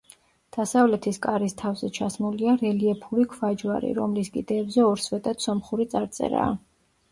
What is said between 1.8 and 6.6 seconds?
ჩასმულია რელიეფური ქვაჯვარი, რომლის კიდეებზე ორ სვეტად სომხური წარწერაა.